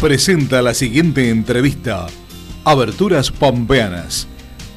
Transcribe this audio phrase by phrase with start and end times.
[0.00, 2.06] presenta la siguiente entrevista.
[2.64, 4.26] Aberturas Pampeanas.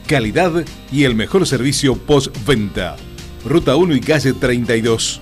[0.05, 2.97] Calidad y el mejor servicio postventa.
[3.45, 5.21] Ruta 1 y calle 32.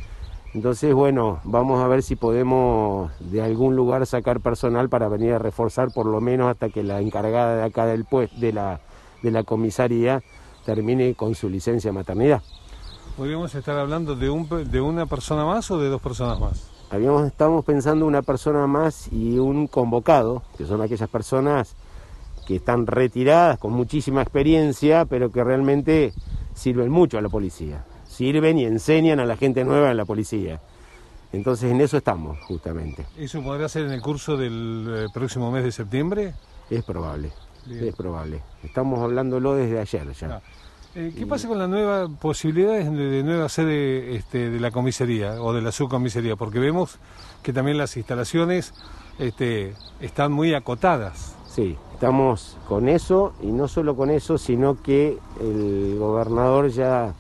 [0.54, 5.40] Entonces, bueno, vamos a ver si podemos de algún lugar sacar personal para venir a
[5.40, 8.80] reforzar por lo menos hasta que la encargada de acá del pues, de la
[9.22, 10.22] de la comisaría
[10.66, 12.42] termine con su licencia de maternidad.
[13.18, 16.70] ¿Podríamos estar hablando de, un, de una persona más o de dos personas más?
[16.92, 21.76] Habíamos, estamos pensando una persona más y un convocado, que son aquellas personas
[22.46, 26.14] que están retiradas con muchísima experiencia, pero que realmente
[26.54, 27.86] sirven mucho a la policía.
[28.08, 30.62] Sirven y enseñan a la gente nueva en la policía.
[31.34, 33.06] Entonces en eso estamos, justamente.
[33.18, 36.34] ¿Eso podrá ser en el curso del eh, próximo mes de septiembre?
[36.70, 37.32] Es probable,
[37.70, 38.42] es probable.
[38.64, 40.36] Estamos hablándolo desde ayer ya.
[40.36, 40.42] Ah.
[40.96, 45.52] Eh, ¿Qué pasa con las nuevas posibilidades de, nueva sede este, de la comisaría o
[45.52, 46.38] de la subcomisaría?
[46.38, 47.00] Porque vemos
[47.44, 48.74] que también las instalaciones
[49.20, 51.36] este, están muy acotadas.
[51.56, 57.14] Sí, estamos con eso y no solo con eso, sino que el gobernador ya,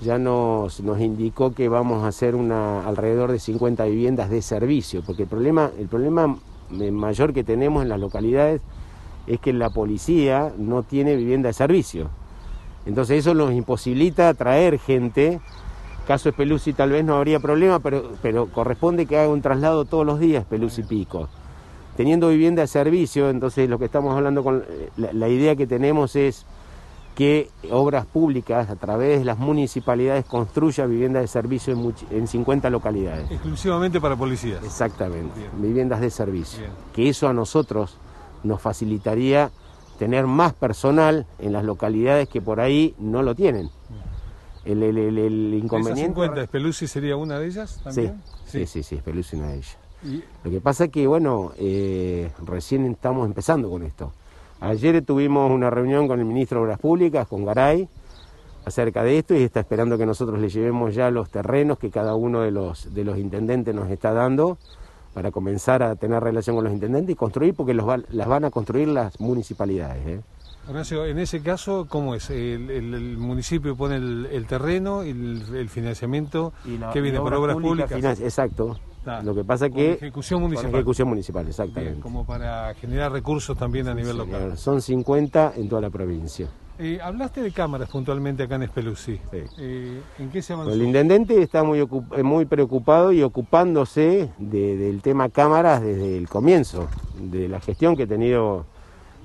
[0.00, 5.02] ya nos, nos indicó que vamos a hacer una, alrededor de 50 viviendas de servicio,
[5.04, 6.38] porque el problema, el problema
[6.70, 8.62] mayor que tenemos en las localidades
[9.26, 12.08] es que la policía no tiene vivienda de servicio.
[12.86, 15.42] Entonces eso nos imposibilita traer gente.
[16.06, 20.06] Caso Espeluzzi tal vez no habría problema, pero, pero corresponde que haga un traslado todos
[20.06, 21.28] los días Espeluzzi Pico
[21.96, 24.64] teniendo vivienda de servicio, entonces lo que estamos hablando con
[24.96, 26.46] la, idea que tenemos es
[27.14, 31.76] que obras públicas a través de las municipalidades construya vivienda de servicio
[32.10, 33.30] en, 50 localidades.
[33.30, 34.64] Exclusivamente para policías.
[34.64, 36.64] Exactamente, viviendas de servicio.
[36.94, 37.98] Que eso a nosotros
[38.42, 39.50] nos facilitaría
[39.98, 43.68] tener más personal en las localidades que por ahí no lo tienen.
[44.64, 46.12] El, el, inconveniente...
[46.22, 48.22] ¿Esas 50, sería una de ellas también?
[48.46, 49.81] Sí, sí, sí, sí, es una de ellas.
[50.44, 54.12] Lo que pasa es que, bueno, eh, recién estamos empezando con esto.
[54.60, 57.88] Ayer tuvimos una reunión con el ministro de Obras Públicas, con Garay,
[58.64, 62.14] acerca de esto y está esperando que nosotros le llevemos ya los terrenos que cada
[62.14, 64.58] uno de los, de los intendentes nos está dando
[65.14, 68.50] para comenzar a tener relación con los intendentes y construir, porque los las van a
[68.50, 70.06] construir las municipalidades.
[70.06, 70.20] ¿eh?
[70.68, 72.30] en ese caso, ¿cómo es?
[72.30, 76.52] ¿El, municipio pone el, terreno y el, financiamiento
[76.92, 78.20] que viene por obras públicas?
[78.20, 78.78] exacto.
[79.24, 79.94] Lo que pasa que...
[79.94, 80.74] ejecución municipal.
[80.74, 82.00] ejecución municipal, exactamente.
[82.00, 84.56] como para generar recursos también a nivel local.
[84.56, 86.48] Son 50 en toda la provincia.
[86.78, 89.20] Eh, hablaste de cámaras puntualmente acá en Espeluzzi.
[89.32, 90.72] Eh, ¿En qué se avanzó?
[90.72, 96.88] El intendente está muy, eh, muy preocupado y ocupándose del tema cámaras desde el comienzo,
[97.20, 98.66] de la gestión que ha tenido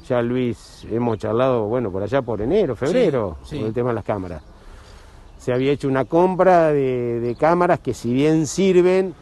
[0.07, 4.05] ya Luis, hemos charlado, bueno, por allá por enero, febrero, con el tema de las
[4.05, 4.41] cámaras.
[5.37, 9.15] Se había hecho una compra de cámaras que si bien sirven,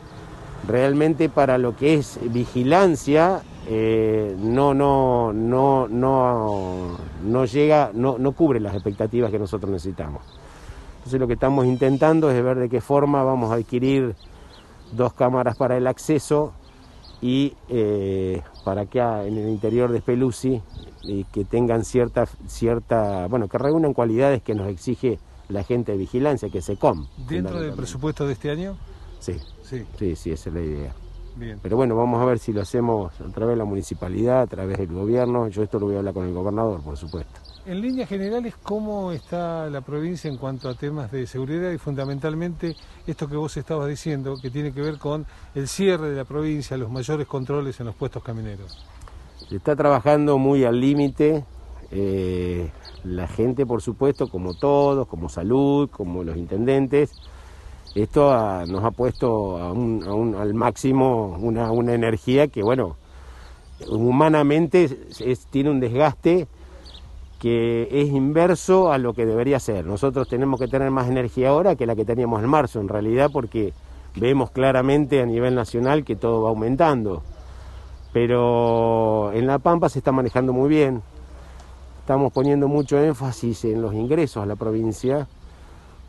[0.67, 8.31] realmente para lo que es vigilancia eh, no, no, no, no, no llega, no, no
[8.33, 10.21] cubre las expectativas que nosotros necesitamos.
[10.97, 14.15] Entonces lo que estamos intentando es ver de qué forma vamos a adquirir
[14.91, 16.53] dos cámaras para el acceso
[17.21, 20.61] y eh, para que en el interior de Speluzzi
[21.31, 25.19] que tengan cierta, cierta, bueno, que reúnan cualidades que nos exige
[25.49, 27.05] la gente de vigilancia, que se com.
[27.27, 28.75] ¿Dentro del presupuesto de este año?
[29.25, 29.39] Sí.
[29.63, 30.15] Sí.
[30.15, 30.93] Sí, esa es la idea.
[31.61, 34.77] Pero bueno, vamos a ver si lo hacemos a través de la municipalidad, a través
[34.77, 35.47] del gobierno.
[35.49, 37.33] Yo esto lo voy a hablar con el gobernador, por supuesto.
[37.65, 42.75] En líneas generales, ¿cómo está la provincia en cuanto a temas de seguridad y fundamentalmente
[43.07, 45.25] esto que vos estabas diciendo, que tiene que ver con
[45.55, 48.85] el cierre de la provincia, los mayores controles en los puestos camineros?
[49.49, 51.43] Se está trabajando muy al límite.
[51.91, 52.69] Eh,
[53.03, 57.11] la gente, por supuesto, como todos, como salud, como los intendentes,
[57.95, 58.29] esto
[58.67, 62.97] nos ha puesto al máximo una, energía que, bueno,
[63.87, 64.89] humanamente
[65.49, 66.47] tiene un desgaste
[67.39, 69.85] que es inverso a lo que debería ser.
[69.85, 73.29] Nosotros tenemos que tener más energía ahora que la que teníamos en marzo, en realidad,
[73.31, 73.73] porque
[74.15, 77.23] vemos claramente a nivel nacional que todo va aumentando.
[78.11, 81.01] Pero en La Pampa se está manejando muy bien.
[81.99, 85.27] Estamos poniendo mucho énfasis en los ingresos a la provincia,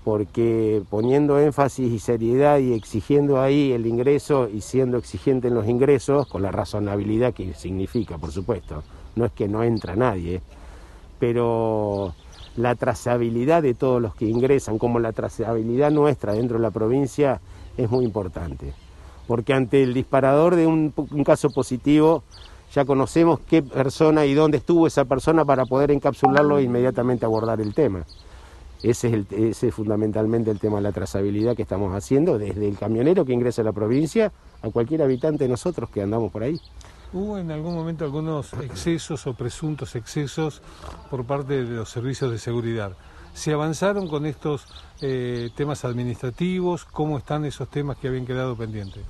[0.06, 5.67] porque poniendo énfasis y seriedad y exigiendo ahí el ingreso y siendo exigente en los
[5.67, 8.85] ingresos, con la razonabilidad que significa, por supuesto,
[9.17, 10.43] no es que no entra nadie,
[11.19, 12.14] pero
[12.55, 17.41] la trazabilidad de todos los que ingresan, como la trazabilidad nuestra dentro de la provincia,
[17.76, 18.75] es muy importante.
[19.26, 20.94] Porque ante el disparador de un,
[21.25, 22.23] caso positivo,
[22.73, 27.61] ya conocemos qué persona y dónde estuvo esa persona para poder encapsularlo e inmediatamente abordar
[27.61, 28.05] el tema.
[28.87, 33.33] Ese es, fundamentalmente el tema de la trazabilidad que estamos haciendo, desde el camionero que
[33.33, 34.31] ingresa a la provincia
[34.62, 36.61] a cualquier habitante de nosotros que andamos por ahí.
[37.12, 40.62] ¿Hubo en algún momento algunos excesos o presuntos excesos
[41.11, 42.93] por parte de los servicios de seguridad?
[43.35, 44.69] ¿Se avanzaron con estos
[45.00, 46.85] eh, temas administrativos?
[46.85, 49.03] ¿Cómo están esos temas que habían quedado pendientes?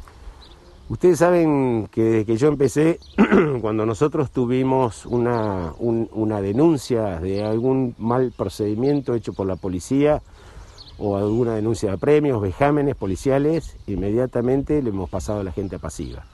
[0.89, 3.01] Ustedes saben que desde que yo empecé,
[3.61, 10.23] cuando nosotros tuvimos una, una denuncia de algún mal procedimiento hecho por la policía
[10.99, 16.25] o alguna denuncia de premios, vejámenes policiales, inmediatamente le hemos pasado a la gente pasiva.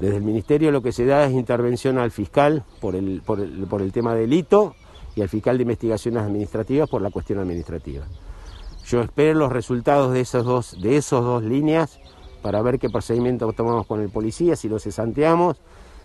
[0.00, 3.92] Desde el Ministerio lo que se da es intervención al fiscal por el, por el,
[3.92, 4.74] tema delito
[5.14, 8.04] y al fiscal de investigaciones administrativas por la cuestión administrativa.
[8.88, 12.00] Yo espero los resultados de, dos, de esos dos líneas
[12.42, 15.56] para ver qué procedimiento tomamos con el policía, si lo cesanteamos,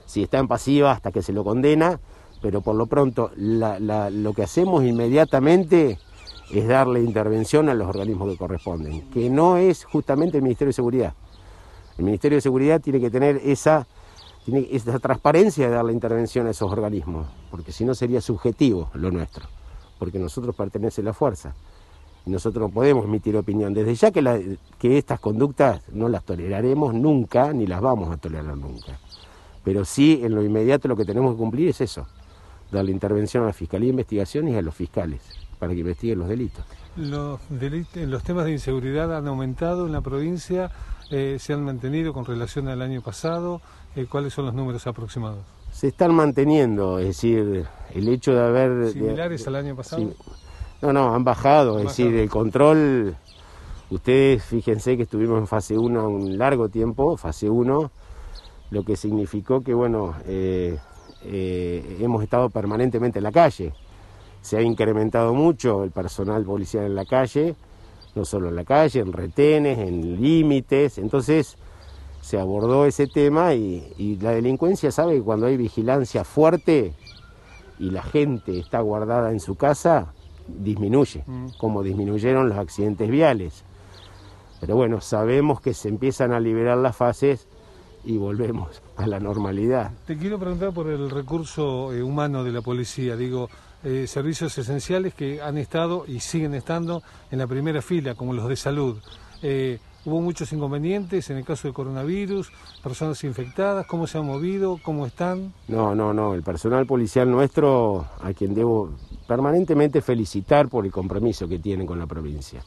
[0.05, 1.99] si está en pasiva hasta que se lo condena,
[2.41, 5.99] pero por lo pronto lo que hacemos inmediatamente
[6.51, 10.73] es darle intervención a los organismos que corresponden, que no es justamente el Ministerio de
[10.73, 11.13] Seguridad.
[11.97, 13.87] El Ministerio de Seguridad tiene que tener esa,
[14.45, 18.91] tiene esa transparencia de dar la intervención a esos organismos, porque si no sería subjetivo
[18.93, 19.45] lo nuestro,
[19.97, 21.53] porque nosotros pertenece a la fuerza
[22.27, 23.73] y nosotros no podemos emitir opinión.
[23.73, 28.57] Desde ya que, que estas conductas no las toleraremos nunca, ni las vamos a tolerar
[28.57, 28.99] nunca.
[29.63, 32.05] Pero sí, en lo inmediato lo que tenemos que cumplir es eso,
[32.71, 35.21] dar la intervención a la Fiscalía de Investigación y a los fiscales
[35.57, 36.63] para que investiguen los delitos.
[36.95, 40.71] Los, delitos, los temas de inseguridad han aumentado en la provincia
[41.09, 43.61] eh, se han mantenido con relación al año pasado?
[43.95, 45.39] Eh, ¿Cuáles son los números aproximados?
[45.71, 48.91] Se están manteniendo, es decir, el hecho de haber...
[48.91, 50.13] ¿Similares al año pasado?
[50.81, 53.15] No, no, han bajado, es decir, el control...
[53.89, 57.89] Ustedes fíjense que estuvimos en fase 1 un largo tiempo, fase 1,
[58.71, 60.77] lo que significó que, bueno, eh,
[61.23, 63.73] hemos estado permanentemente en la calle.
[64.41, 67.55] Se ha incrementado mucho el personal policial en la calle,
[68.15, 70.97] no solo en la calle, en retenes, en límites.
[70.97, 71.57] Entonces
[72.21, 76.93] se abordó ese tema y, la delincuencia sabe que cuando hay vigilancia fuerte
[77.79, 80.13] y la gente está guardada en su casa,
[80.47, 81.47] disminuye, mm.
[81.57, 83.63] como disminuyeron los accidentes viales.
[84.59, 87.47] Pero bueno, sabemos que se empiezan a liberar las fases
[88.03, 89.91] y volvemos a la normalidad.
[90.05, 93.15] Te quiero preguntar por el recurso eh, humano de la policía.
[93.15, 93.49] Digo,
[93.83, 98.47] eh, servicios esenciales que han estado y siguen estando en la primera fila, como los
[98.47, 98.97] de salud.
[99.43, 102.49] Eh, hubo muchos inconvenientes en el caso del coronavirus,
[102.81, 105.53] personas infectadas, cómo se han movido, cómo están.
[105.67, 108.91] No, no, no, el personal policial nuestro, a quien debo
[109.27, 112.63] permanentemente felicitar por el compromiso que tienen con la provincia.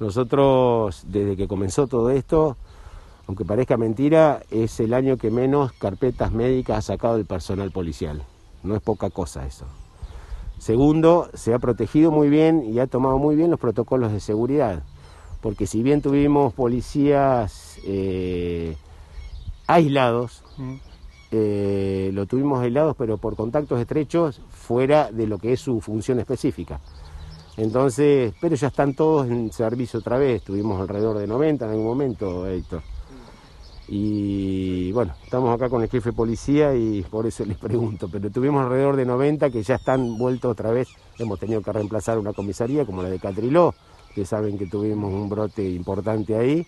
[0.00, 2.56] Nosotros, desde que comenzó todo esto,
[3.28, 8.24] aunque parezca mentira, es el año que menos carpetas médicas ha sacado el personal policial.
[8.64, 9.66] No es poca cosa eso.
[10.58, 14.82] Segundo, se ha protegido muy bien y ha tomado muy bien los protocolos de seguridad,
[15.44, 18.78] porque si bien tuvimos policías eh,
[19.66, 20.74] aislados, mm.
[21.32, 26.18] eh, lo tuvimos aislados pero por contactos estrechos fuera de lo que es su función
[26.18, 26.80] específica.
[27.58, 31.86] Entonces, pero ya están todos en servicio otra vez, tuvimos alrededor de 90 en algún
[31.88, 32.80] momento, Héctor.
[33.86, 38.30] Y bueno, estamos acá con el jefe de policía y por eso les pregunto, pero
[38.30, 42.32] tuvimos alrededor de 90 que ya están vueltos otra vez, hemos tenido que reemplazar una
[42.32, 43.74] comisaría como la de Catriló,
[44.14, 46.66] que saben que tuvimos un brote importante ahí,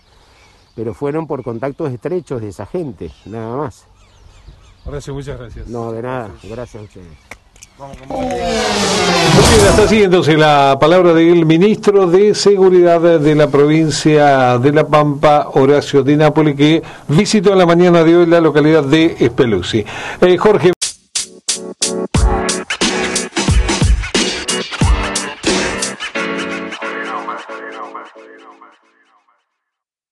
[0.74, 3.84] pero fueron por contactos estrechos de esa gente, nada más.
[4.84, 5.68] Horacio, muchas gracias.
[5.68, 7.36] No, de nada, gracias a ustedes.
[8.08, 8.40] Muy bien,
[9.68, 15.50] hasta así entonces la palabra del ministro de Seguridad de la provincia de La Pampa,
[15.52, 19.84] Horacio Di Napoli, que visitó en la mañana de hoy la localidad de Espeluzzi.
[20.22, 20.75] Eh, Jorge.